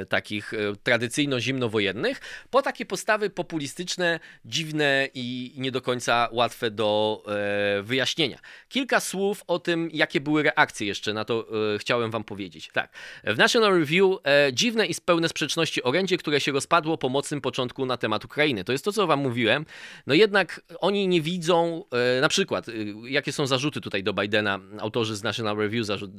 [0.00, 6.79] e takich e, tradycyjno-zimnowojennych, po takie postawy populistyczne, dziwne i nie do końca łatwe do
[6.80, 8.38] do e, wyjaśnienia.
[8.68, 12.70] Kilka słów o tym, jakie były reakcje jeszcze na to e, chciałem wam powiedzieć.
[12.72, 12.92] Tak,
[13.24, 17.86] w National Review e, dziwne i pełne sprzeczności orędzie, które się rozpadło po mocnym początku
[17.86, 18.64] na temat Ukrainy.
[18.64, 19.66] To jest to, co wam mówiłem.
[20.06, 21.84] No jednak oni nie widzą,
[22.20, 22.66] na przykład,
[23.04, 26.10] jakie są zarzuty tutaj do Bidena, autorzy z National Review zarzut,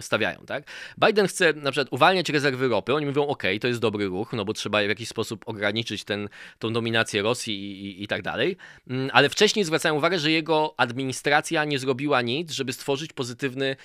[0.00, 0.64] stawiają, tak?
[1.06, 4.44] Biden chce na przykład uwalniać rezerwy ropy, oni mówią, ok, to jest dobry ruch, no
[4.44, 8.56] bo trzeba w jakiś sposób ograniczyć ten, tą dominację Rosji i, i, i tak dalej,
[8.88, 13.76] mm, ale wcześniej zwracają zwracają uwagę, że jego administracja nie zrobiła nic, żeby stworzyć pozytywny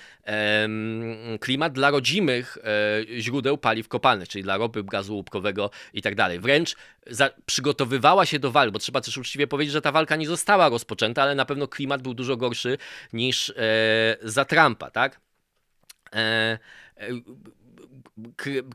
[1.39, 6.39] klimat dla rodzimych e, źródeł paliw kopalnych, czyli dla ropy, gazu łupkowego i tak dalej.
[6.39, 6.75] Wręcz
[7.07, 10.69] za, przygotowywała się do walki, bo trzeba też uczciwie powiedzieć, że ta walka nie została
[10.69, 12.77] rozpoczęta, ale na pewno klimat był dużo gorszy
[13.13, 13.53] niż e,
[14.23, 15.19] za Trumpa, tak?
[16.13, 16.59] E,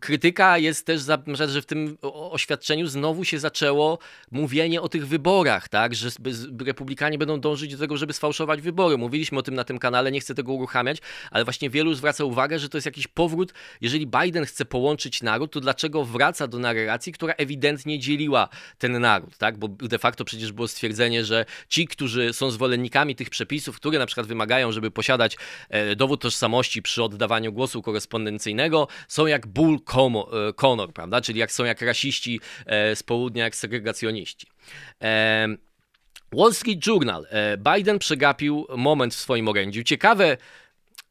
[0.00, 3.98] krytyka jest też, za, że w tym oświadczeniu znowu się zaczęło
[4.30, 6.08] mówienie o tych wyborach, tak, że
[6.66, 8.98] republikanie będą dążyć do tego, żeby sfałszować wybory.
[8.98, 10.98] Mówiliśmy o tym na tym kanale, nie chcę tego uruchamiać,
[11.30, 15.52] ale właśnie wielu zwraca uwagę, że to jest jakiś powrót, jeżeli Biden chce połączyć naród,
[15.52, 20.52] to dlaczego wraca do narracji, która ewidentnie dzieliła ten naród, tak, bo de facto przecież
[20.52, 25.36] było stwierdzenie, że ci, którzy są zwolennikami tych przepisów, które na przykład wymagają, żeby posiadać
[25.68, 31.20] e, dowód tożsamości przy oddawaniu głosu korespondencyjnego, są jak Bull e, Connor, prawda?
[31.20, 34.46] Czyli jak są jak rasiści e, z południa, jak segregacjoniści.
[36.32, 37.26] Wall Street Journal.
[37.74, 39.82] Biden przegapił moment w swoim orędziu.
[39.82, 40.36] Ciekawe,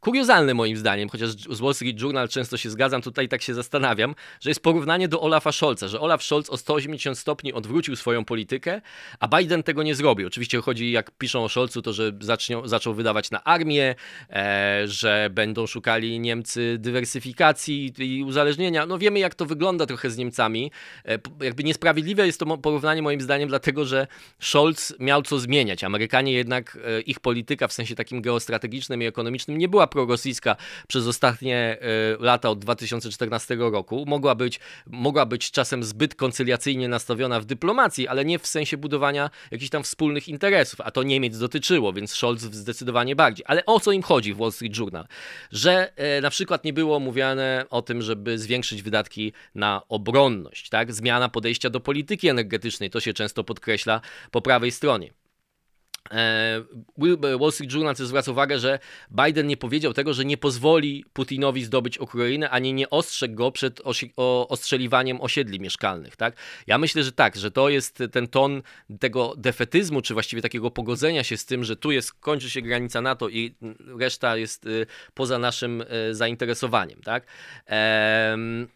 [0.03, 4.15] kuriozalne moim zdaniem, chociaż z Wall Street Journal często się zgadzam, tutaj tak się zastanawiam,
[4.39, 8.81] że jest porównanie do Olafa Scholza, że Olaf Scholz o 180 stopni odwrócił swoją politykę,
[9.19, 10.27] a Biden tego nie zrobił.
[10.27, 13.95] Oczywiście chodzi, jak piszą o Scholzu, to że zaczną, zaczął wydawać na armię,
[14.29, 18.85] e, że będą szukali Niemcy dywersyfikacji i uzależnienia.
[18.85, 20.71] No wiemy, jak to wygląda trochę z Niemcami.
[21.05, 24.07] E, jakby niesprawiedliwe jest to porównanie moim zdaniem, dlatego że
[24.39, 25.83] Scholz miał co zmieniać.
[25.83, 30.55] Amerykanie jednak, e, ich polityka w sensie takim geostrategicznym i ekonomicznym nie była prorosyjska
[30.87, 31.77] przez ostatnie e,
[32.19, 34.05] lata od 2014 roku.
[34.07, 39.29] Mogła być, mogła być czasem zbyt koncyliacyjnie nastawiona w dyplomacji, ale nie w sensie budowania
[39.51, 43.45] jakichś tam wspólnych interesów, a to Niemiec dotyczyło, więc Scholz zdecydowanie bardziej.
[43.47, 45.07] Ale o co im chodzi w Wall Street Journal?
[45.51, 50.93] Że e, na przykład nie było mówione o tym, żeby zwiększyć wydatki na obronność, tak?
[50.93, 54.01] Zmiana podejścia do polityki energetycznej, to się często podkreśla
[54.31, 55.22] po prawej stronie.
[56.11, 56.63] E,
[57.39, 58.79] Wall Street Journal też zwraca uwagę, że
[59.11, 63.81] Biden nie powiedział tego, że nie pozwoli Putinowi zdobyć Ukrainy, ani nie ostrzegł go przed
[64.49, 66.15] ostrzeliwaniem osiedli mieszkalnych.
[66.15, 66.35] Tak?
[66.67, 68.61] Ja myślę, że tak, że to jest ten ton
[68.99, 73.01] tego defetyzmu, czy właściwie takiego pogodzenia się z tym, że tu jest, kończy się granica
[73.01, 73.55] NATO i
[73.97, 77.01] reszta jest y, poza naszym y, zainteresowaniem.
[77.01, 77.25] Tak?
[77.65, 78.67] Ehm,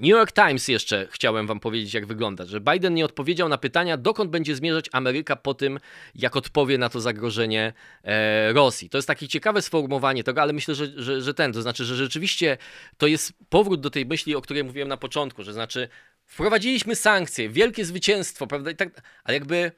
[0.00, 3.96] New York Times jeszcze chciałem wam powiedzieć, jak wygląda, że Biden nie odpowiedział na pytania,
[3.96, 5.80] dokąd będzie zmierzać Ameryka po tym,
[6.14, 7.72] jak odpowie na to zagrożenie
[8.04, 8.90] e, Rosji.
[8.90, 11.96] To jest takie ciekawe sformułowanie tego, ale myślę, że, że, że ten, to znaczy, że
[11.96, 12.58] rzeczywiście
[12.96, 15.88] to jest powrót do tej myśli, o której mówiłem na początku, że znaczy
[16.24, 19.72] wprowadziliśmy sankcje, wielkie zwycięstwo, prawda, i tak, ale jakby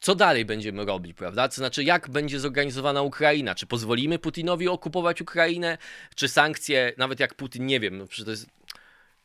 [0.00, 1.48] co dalej będziemy robić, prawda?
[1.48, 3.54] To znaczy, jak będzie zorganizowana Ukraina?
[3.54, 5.78] Czy pozwolimy Putinowi okupować Ukrainę?
[6.14, 8.46] Czy sankcje, nawet jak Putin, nie wiem, no, to jest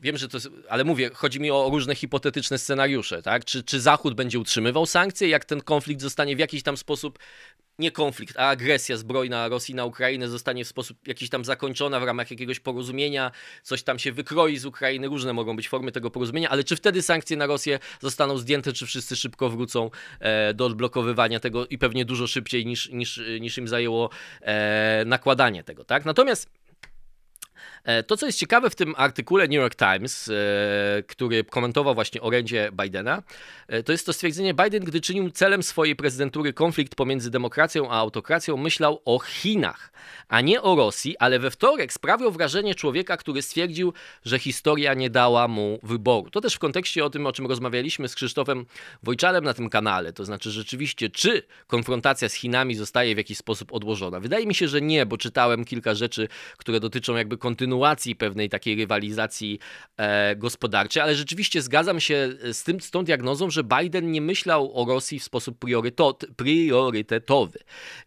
[0.02, 0.38] Wiem, że to
[0.70, 3.46] ale mówię, chodzi mi o różne hipotetyczne scenariusze, tak?
[3.46, 7.20] Czy, czy Zachód będzie utrzymywał sankcje, jak ten konflikt zostanie w jakiś tam sposób,
[7.80, 12.04] nie konflikt, a agresja zbrojna Rosji na Ukrainę zostanie w sposób jakiś tam zakończona w
[12.04, 13.32] ramach jakiegoś porozumienia,
[13.64, 17.02] coś tam się wykroi z Ukrainy, różne mogą być formy tego porozumienia, ale czy wtedy
[17.02, 22.06] sankcje na Rosję zostaną zdjęte, czy wszyscy szybko wrócą e, do odblokowywania tego i pewnie
[22.06, 24.10] dużo szybciej niż, niż, niż im zajęło
[24.42, 26.06] e, nakładanie tego, tak?
[26.06, 26.50] Natomiast
[28.08, 32.72] to, co jest ciekawe w tym artykule New York Times, e, który komentował właśnie orędzie
[32.84, 33.24] Bidena,
[33.67, 37.94] e, to jest to stwierdzenie, Biden, gdy czynił celem swojej prezydentury konflikt pomiędzy demokracją a
[37.94, 39.91] autokracją, myślał o Chinach,
[40.28, 43.94] a nie o Rosji, ale we wtorek sprawił wrażenie człowieka, który stwierdził,
[44.26, 46.30] że historia nie dała mu wyboru.
[46.30, 48.65] To też w kontekście o tym, o czym rozmawialiśmy z Krzysztofem
[49.04, 53.74] Wojczalem na tym kanale, to znaczy rzeczywiście, czy konfrontacja z Chinami zostaje w jakiś sposób
[53.74, 54.20] odłożona.
[54.20, 58.50] Wydaje mi się, że nie, bo czytałem kilka rzeczy, które dotyczą jakby kontynuacji kontynuacji pewnej
[58.50, 59.60] takiej rywalizacji
[59.98, 64.72] e, gospodarczej, ale rzeczywiście zgadzam się z, tym, z tą diagnozą, że Biden nie myślał
[64.82, 65.58] o Rosji w sposób
[66.36, 67.60] priorytetowy.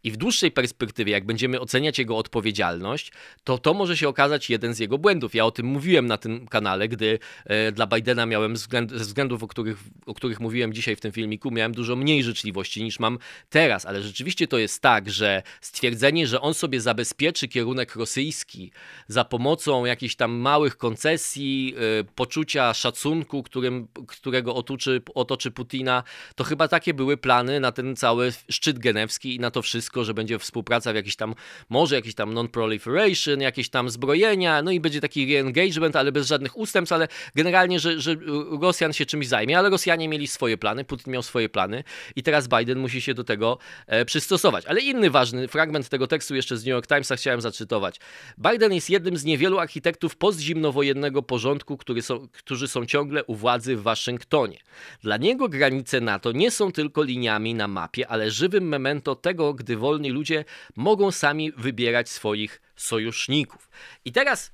[0.04, 3.12] I w dłuższej perspektywie, jak będziemy oceniać jego odpowiedzialność,
[3.44, 5.34] to to może się okazać jeden z jego błędów.
[5.34, 9.42] Ja o tym mówiłem na tym kanale, gdy e, dla Bidena miałem względ, ze względów,
[9.42, 13.18] o których, o których mówiłem dzisiaj w tym filmiku, miałem dużo mniej życzliwości niż mam
[13.48, 18.72] teraz, ale rzeczywiście to jest tak, że stwierdzenie, że on sobie zabezpieczy kierunek rosyjski
[19.08, 26.02] za pomocą pomocą jakichś tam małych koncesji, y, poczucia szacunku, którym, którego otoczy, otoczy Putina,
[26.34, 30.14] to chyba takie były plany na ten cały szczyt genewski i na to wszystko, że
[30.14, 31.34] będzie współpraca w jakiś tam,
[31.68, 36.58] może jakiś tam non-proliferation, jakieś tam zbrojenia, no i będzie taki re-engagement, ale bez żadnych
[36.58, 38.16] ustępstw, ale generalnie, że, że
[38.60, 41.84] Rosjan się czymś zajmie, ale Rosjanie mieli swoje plany, Putin miał swoje plany
[42.16, 44.66] i teraz Biden musi się do tego e, przystosować.
[44.66, 48.00] Ale inny ważny fragment tego tekstu jeszcze z New York Timesa chciałem zacytować.
[48.38, 53.76] Biden jest jednym z niewielu wielu architektów postzimnowojennego porządku, są, którzy są ciągle u władzy
[53.76, 54.58] w Waszyngtonie.
[55.02, 59.76] Dla niego granice NATO nie są tylko liniami na mapie, ale żywym memento tego, gdy
[59.76, 60.44] wolni ludzie
[60.76, 63.70] mogą sami wybierać swoich sojuszników.
[64.04, 64.52] I teraz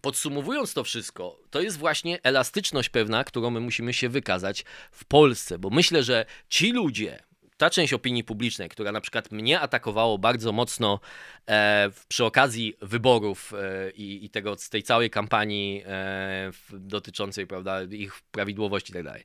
[0.00, 5.58] Podsumowując to wszystko, to jest właśnie elastyczność pewna, którą my musimy się wykazać w Polsce,
[5.58, 7.22] bo myślę, że ci ludzie,
[7.56, 11.00] ta część opinii publicznej, która na przykład mnie atakowało bardzo mocno
[11.48, 18.20] e, przy okazji wyborów e, i, tego, z tej całej kampanii e, dotyczącej prawda, ich
[18.30, 19.24] prawidłowości i tak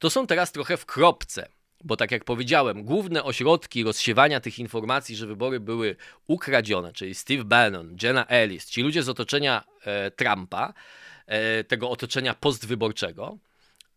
[0.00, 1.48] to są teraz trochę w kropce.
[1.84, 5.96] Bo tak jak powiedziałem, główne ośrodki rozsiewania tych informacji, że wybory były
[6.26, 10.74] ukradzione, czyli Steve Bannon, Jenna Ellis, ci ludzie z otoczenia e, Trumpa,
[11.26, 13.38] e, tego otoczenia postwyborczego,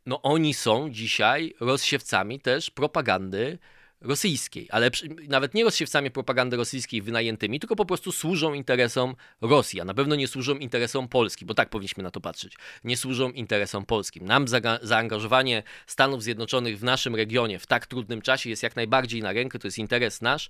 [0.05, 3.57] no oni są dzisiaj rozsiewcami też propagandy
[4.03, 4.91] rosyjskiej, ale
[5.27, 10.15] nawet nie rozsiewcami propagandy rosyjskiej wynajętymi, tylko po prostu służą interesom Rosji, a na pewno
[10.15, 12.53] nie służą interesom Polski, bo tak powinniśmy na to patrzeć.
[12.83, 14.25] Nie służą interesom polskim.
[14.25, 19.21] Nam za zaangażowanie Stanów Zjednoczonych w naszym regionie w tak trudnym czasie jest jak najbardziej
[19.21, 20.49] na rękę, to jest interes nasz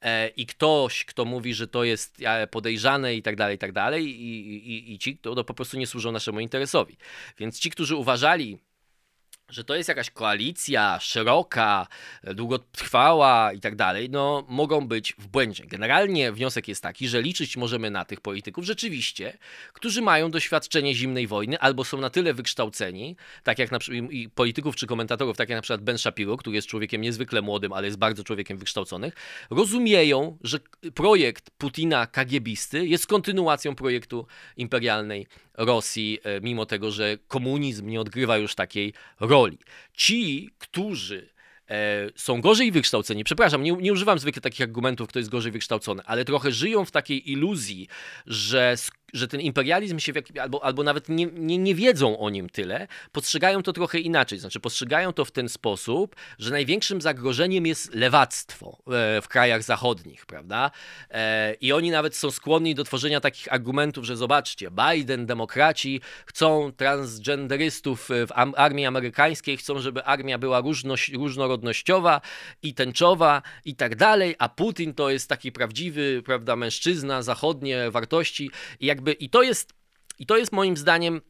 [0.00, 3.72] e, i ktoś, kto mówi, że to jest e, podejrzane i tak dalej, i tak
[3.72, 6.96] dalej i, i, i ci, to, to po prostu nie służą naszemu interesowi.
[7.38, 8.58] Więc ci, którzy uważali,
[9.48, 11.86] że to jest jakaś koalicja szeroka,
[12.24, 15.66] długotrwała i tak dalej, no mogą być w błędzie.
[15.66, 19.38] Generalnie wniosek jest taki, że liczyć możemy na tych polityków rzeczywiście,
[19.72, 24.76] którzy mają doświadczenie zimnej wojny albo są na tyle wykształceni, tak jak na przykład polityków
[24.76, 27.98] czy komentatorów, tak jak na przykład Ben Shapiro, który jest człowiekiem niezwykle młodym, ale jest
[27.98, 29.10] bardzo człowiekiem wykształconym,
[29.50, 30.58] rozumieją, że
[30.94, 34.26] projekt Putina kagiebisty jest kontynuacją projektu
[34.56, 39.33] imperialnej Rosji, e, mimo tego, że komunizm nie odgrywa już takiej roli.
[39.92, 41.28] Ci, którzy
[41.70, 46.02] e, są gorzej wykształceni, przepraszam, nie, nie używam zwykle takich argumentów, kto jest gorzej wykształcony,
[46.06, 47.88] ale trochę żyją w takiej iluzji,
[48.26, 48.76] że
[49.12, 53.62] że ten imperializm się albo, albo nawet nie, nie, nie wiedzą o nim tyle, postrzegają
[53.62, 54.38] to trochę inaczej.
[54.38, 60.26] Znaczy, postrzegają to w ten sposób, że największym zagrożeniem jest lewactwo e, w krajach zachodnich,
[60.26, 60.70] prawda?
[61.10, 66.72] E, I oni nawet są skłonni do tworzenia takich argumentów, że zobaczcie, Biden, demokraci chcą
[66.72, 72.20] transgenderystów w armii amerykańskiej, chcą, żeby armia była różność, różnorodnościowa
[72.62, 78.50] i tęczowa i tak dalej, a Putin to jest taki prawdziwy, prawda, mężczyzna, zachodnie wartości
[78.80, 79.72] i jakby i to jest,
[80.18, 81.20] i to jest moim zdaniem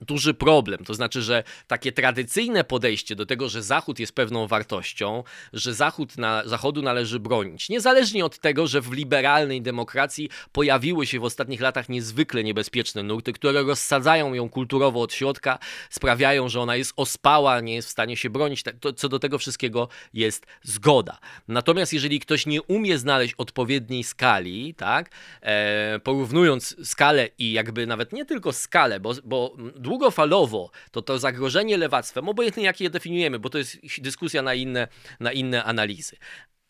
[0.00, 0.84] duży problem.
[0.84, 6.18] To znaczy, że takie tradycyjne podejście do tego, że Zachód jest pewną wartością, że Zachód
[6.18, 11.60] na, Zachodu należy bronić, niezależnie od tego, że w liberalnej demokracji pojawiły się w ostatnich
[11.60, 15.58] latach niezwykle niebezpieczne nurty, które rozsadzają ją kulturowo od środka,
[15.90, 18.62] sprawiają, że ona jest ospała, nie jest w stanie się bronić.
[18.62, 21.18] Tak, to, co do tego wszystkiego jest zgoda.
[21.48, 25.10] Natomiast jeżeli ktoś nie umie znaleźć odpowiedniej skali, tak,
[25.42, 31.76] e, porównując skalę i jakby nawet nie tylko skalę, bo, bo długofalowo to to zagrożenie
[31.76, 34.88] lewactwem, obojętnie jak je definiujemy, bo to jest dyskusja na inne,
[35.20, 36.16] na inne analizy.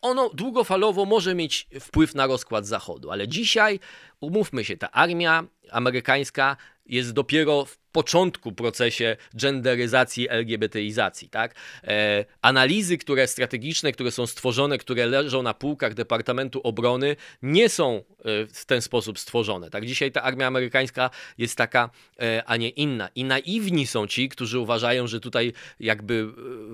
[0.03, 3.81] Ono długofalowo może mieć wpływ na rozkład Zachodu, ale dzisiaj,
[4.21, 11.55] umówmy się, ta armia amerykańska jest dopiero w początku procesie genderyzacji, LGBTizacji, tak?
[11.85, 18.05] E, analizy, które strategiczne, które są stworzone, które leżą na półkach Departamentu Obrony, nie są
[18.53, 19.87] w ten sposób stworzone, tak?
[19.87, 23.09] Dzisiaj ta armia amerykańska jest taka, e, a nie inna.
[23.15, 26.29] I naiwni są ci, którzy uważają, że tutaj jakby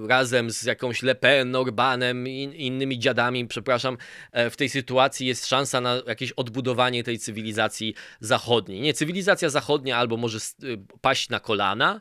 [0.05, 3.97] e, razem z jakąś Le Pen, Orbanem i innymi dziadami, przepraszam,
[4.33, 8.81] e, w tej sytuacji jest szansa na jakieś odbudowanie tej cywilizacji zachodniej.
[8.81, 10.39] Nie, cywilizacja zachodnia albo może
[11.01, 12.01] paść na kolana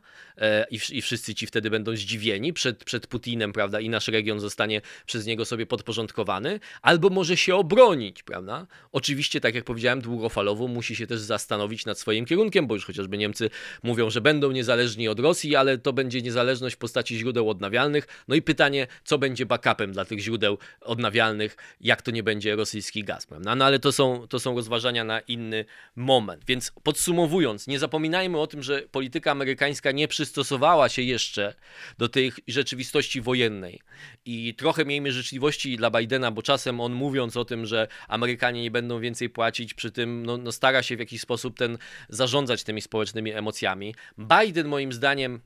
[0.71, 4.81] i, i wszyscy ci wtedy będą zdziwieni przed, przed Putinem, prawda, i nasz region zostanie
[5.05, 8.67] przez niego sobie podporządkowany, albo może się obronić, prawda.
[8.91, 13.17] Oczywiście, tak jak powiedziałem, długofalowo musi się też zastanowić nad swoim kierunkiem, bo już chociażby
[13.17, 13.49] Niemcy
[13.83, 18.07] mówią, że będą niezależni od Rosji, ale to będzie niezależność w postaci źródeł odnawialnych.
[18.27, 23.03] No i pytanie, co będzie backupem dla tych źródeł odnawialnych, jak to nie będzie rosyjski
[23.03, 23.55] gaz, prawda.
[23.55, 26.43] No ale to są, to są rozważania na inny moment.
[26.47, 31.53] Więc podsumowując, nie zapominajmy o tym, że polityka amerykańska nie przystosowała się jeszcze
[31.97, 33.81] do tej rzeczywistości wojennej.
[34.25, 38.71] I trochę miejmy życzliwości dla Bidena, bo czasem on mówiąc o tym, że Amerykanie nie
[38.71, 41.77] będą więcej płacić, przy tym no, no stara się w jakiś sposób ten
[42.09, 43.95] zarządzać tymi społecznymi emocjami.
[44.17, 45.41] Biden moim zdaniem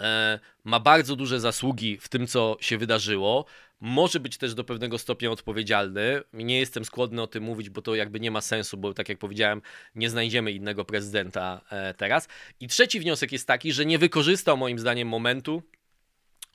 [0.00, 3.46] e, ma bardzo duże zasługi w tym, co się wydarzyło
[3.82, 6.22] może być też do pewnego stopnia odpowiedzialny.
[6.32, 9.18] Nie jestem skłonny o tym mówić, bo to jakby nie ma sensu, bo tak jak
[9.18, 9.62] powiedziałem,
[9.94, 12.28] nie znajdziemy innego prezydenta e, teraz.
[12.60, 15.62] I trzeci wniosek jest taki, że nie wykorzystał moim zdaniem momentu,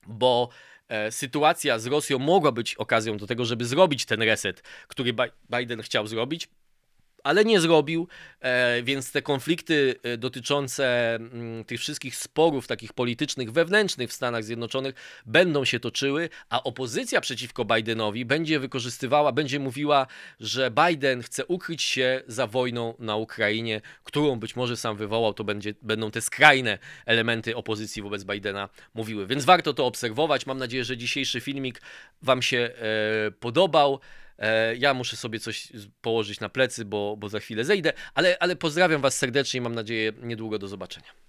[0.07, 0.49] bo
[1.09, 5.13] sytuacja z Rosją mogła być okazją do tego, żeby zrobić ten reset, który
[5.57, 6.49] Biden chciał zrobić,
[7.27, 8.07] ale nie zrobił,
[8.39, 14.43] e, więc te konflikty e, dotyczące mm, tych wszystkich sporów takich politycznych, wewnętrznych w Stanach
[14.43, 20.07] Zjednoczonych będą się toczyły, a opozycja przeciwko Bidenowi będzie wykorzystywała, będzie mówiła,
[20.39, 25.43] że Biden chce ukryć się za wojną na Ukrainie, którą być może sam wywołał, to
[25.43, 29.27] będzie, będą te skrajne elementy opozycji wobec Bidena mówiły.
[29.27, 30.45] Więc warto to obserwować.
[30.45, 31.81] Mam nadzieję, że dzisiejszy filmik
[32.21, 33.99] Wam się e, podobał.
[34.39, 35.67] E, ja muszę sobie coś
[36.01, 39.75] położyć na plecy, bo, bo za chwilę zejdę, ale, ale pozdrawiam Was serdecznie i mam
[39.75, 41.26] nadzieję niedługo do zobaczenia.